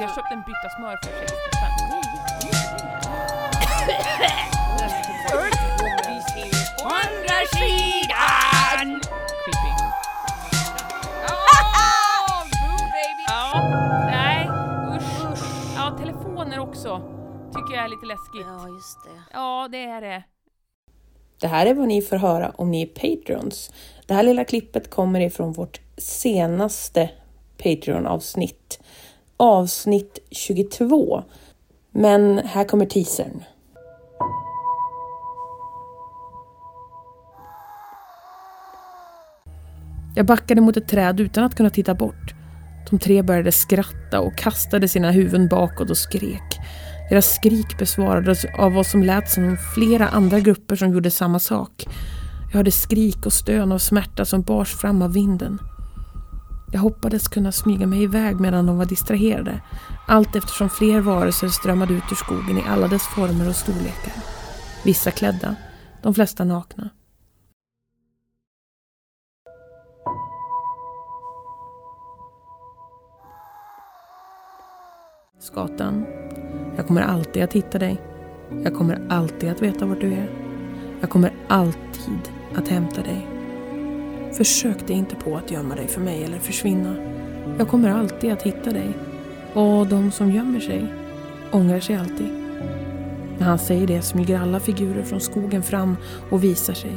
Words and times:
Jag 0.00 0.14
köpte 0.14 0.34
en 0.34 0.42
bytta 0.42 0.68
smör 0.76 0.96
för 1.02 1.10
60 1.18 1.34
spänn. 1.56 1.72
Andra 6.84 7.38
sidan! 7.56 9.00
Creepy. 9.44 9.72
Boo 12.52 12.84
baby! 12.96 13.24
Ja, 13.28 13.62
nej, 14.06 14.48
usch. 14.96 15.38
Ja, 15.76 15.96
telefoner 15.98 16.58
också. 16.58 17.00
Tycker 17.54 17.74
jag 17.74 17.84
är 17.84 17.88
lite 17.88 18.06
läskigt. 18.06 18.46
Ja, 18.46 18.68
just 18.68 19.04
det. 19.04 19.22
Ja, 19.32 19.68
det 19.72 19.84
är 19.84 20.00
det. 20.00 20.22
Det 21.40 21.46
här 21.46 21.66
är 21.66 21.74
vad 21.74 21.88
ni 21.88 22.02
får 22.02 22.16
höra 22.16 22.50
om 22.56 22.70
ni 22.70 22.82
är 22.82 22.86
Patreons. 22.86 23.72
Det 24.06 24.14
här 24.14 24.22
lilla 24.22 24.44
klippet 24.44 24.90
kommer 24.90 25.20
ifrån 25.20 25.52
vårt 25.52 25.80
senaste 25.98 27.10
Patreon-avsnitt. 27.62 28.80
Avsnitt 29.38 30.18
22. 30.30 31.22
Men 31.92 32.38
här 32.38 32.64
kommer 32.64 32.86
teasern. 32.86 33.44
Jag 40.14 40.26
backade 40.26 40.60
mot 40.60 40.76
ett 40.76 40.88
träd 40.88 41.20
utan 41.20 41.44
att 41.44 41.54
kunna 41.54 41.70
titta 41.70 41.94
bort. 41.94 42.34
De 42.90 42.98
tre 42.98 43.22
började 43.22 43.52
skratta 43.52 44.20
och 44.20 44.36
kastade 44.36 44.88
sina 44.88 45.10
huvuden 45.10 45.48
bakåt 45.48 45.90
och 45.90 45.98
skrek. 45.98 46.58
Deras 47.10 47.34
skrik 47.34 47.78
besvarades 47.78 48.44
av 48.58 48.72
vad 48.72 48.86
som 48.86 49.02
lät 49.02 49.30
som 49.30 49.56
flera 49.74 50.08
andra 50.08 50.40
grupper 50.40 50.76
som 50.76 50.92
gjorde 50.92 51.10
samma 51.10 51.38
sak. 51.38 51.84
Jag 52.46 52.56
hörde 52.56 52.70
skrik 52.70 53.26
och 53.26 53.32
stön 53.32 53.72
av 53.72 53.78
smärta 53.78 54.24
som 54.24 54.42
bars 54.42 54.74
fram 54.74 55.02
av 55.02 55.12
vinden. 55.12 55.58
Jag 56.72 56.80
hoppades 56.80 57.28
kunna 57.28 57.52
smyga 57.52 57.86
mig 57.86 58.02
iväg 58.02 58.40
medan 58.40 58.66
de 58.66 58.78
var 58.78 58.84
distraherade, 58.84 59.62
allt 60.06 60.36
eftersom 60.36 60.68
fler 60.68 61.00
varelser 61.00 61.48
strömmade 61.48 61.94
ut 61.94 62.12
ur 62.12 62.16
skogen 62.16 62.58
i 62.58 62.64
alla 62.68 62.88
dess 62.88 63.02
former 63.02 63.48
och 63.48 63.56
storlekar. 63.56 64.12
Vissa 64.84 65.10
klädda, 65.10 65.56
de 66.02 66.14
flesta 66.14 66.44
nakna. 66.44 66.90
Skatan, 75.40 76.06
jag 76.76 76.86
kommer 76.86 77.02
alltid 77.02 77.42
att 77.42 77.52
hitta 77.52 77.78
dig. 77.78 78.02
Jag 78.64 78.74
kommer 78.74 79.06
alltid 79.08 79.50
att 79.50 79.62
veta 79.62 79.86
var 79.86 79.96
du 79.96 80.12
är. 80.12 80.30
Jag 81.00 81.10
kommer 81.10 81.34
alltid 81.48 82.32
att 82.54 82.68
hämta 82.68 83.02
dig. 83.02 83.35
Försök 84.36 84.86
dig 84.86 84.96
inte 84.96 85.16
på 85.16 85.36
att 85.36 85.50
gömma 85.50 85.74
dig 85.74 85.88
för 85.88 86.00
mig 86.00 86.24
eller 86.24 86.38
försvinna. 86.38 86.96
Jag 87.58 87.68
kommer 87.68 87.90
alltid 87.90 88.32
att 88.32 88.42
hitta 88.42 88.70
dig. 88.70 88.96
Och 89.54 89.86
de 89.86 90.10
som 90.10 90.30
gömmer 90.30 90.60
sig 90.60 90.86
ångrar 91.52 91.80
sig 91.80 91.96
alltid. 91.96 92.28
När 93.38 93.46
han 93.46 93.58
säger 93.58 93.86
det 93.86 94.02
smyger 94.02 94.40
alla 94.40 94.60
figurer 94.60 95.02
från 95.02 95.20
skogen 95.20 95.62
fram 95.62 95.96
och 96.30 96.44
visar 96.44 96.74
sig. 96.74 96.96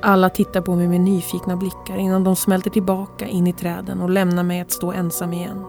Alla 0.00 0.30
tittar 0.30 0.60
på 0.60 0.74
mig 0.74 0.88
med 0.88 1.00
nyfikna 1.00 1.56
blickar 1.56 1.96
innan 1.96 2.24
de 2.24 2.36
smälter 2.36 2.70
tillbaka 2.70 3.26
in 3.26 3.46
i 3.46 3.52
träden 3.52 4.00
och 4.00 4.10
lämnar 4.10 4.42
mig 4.42 4.60
att 4.60 4.72
stå 4.72 4.92
ensam 4.92 5.32
igen. 5.32 5.64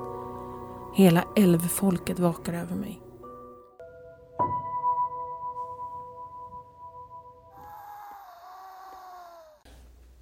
Hela 0.96 1.24
älvfolket 1.36 2.20
vakar 2.20 2.54
över 2.54 2.76
mig. 2.76 3.05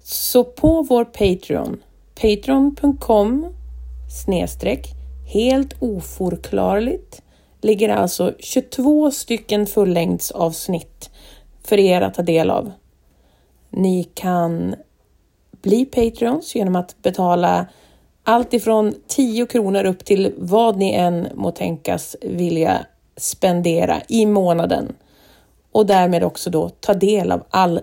Så 0.06 0.44
på 0.44 0.82
vår 0.82 1.04
Patreon, 1.04 1.82
patreon.com 2.20 3.54
snedstreck 4.24 4.86
helt 5.26 5.74
oförklarligt 5.78 7.22
ligger 7.60 7.88
alltså 7.88 8.32
22 8.38 9.10
stycken 9.10 9.66
fullängdsavsnitt 9.66 11.10
för 11.62 11.78
er 11.78 12.00
att 12.00 12.14
ta 12.14 12.22
del 12.22 12.50
av. 12.50 12.72
Ni 13.70 14.04
kan 14.14 14.74
bli 15.62 15.84
Patreons 15.84 16.54
genom 16.54 16.76
att 16.76 17.02
betala 17.02 17.66
allt 18.22 18.54
ifrån 18.54 18.94
10 19.06 19.46
kronor 19.46 19.84
upp 19.84 20.04
till 20.04 20.34
vad 20.36 20.76
ni 20.76 20.92
än 20.92 21.28
må 21.34 21.50
tänkas 21.50 22.16
vilja 22.22 22.86
spendera 23.16 24.00
i 24.08 24.26
månaden 24.26 24.96
och 25.72 25.86
därmed 25.86 26.24
också 26.24 26.50
då 26.50 26.68
ta 26.68 26.94
del 26.94 27.32
av 27.32 27.44
all 27.50 27.80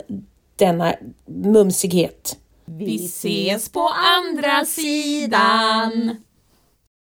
denna 0.61 0.95
mumsighet. 1.25 2.37
Vi 2.65 2.95
ses 3.05 3.69
på 3.69 3.89
andra 4.19 4.65
sidan! 4.65 6.15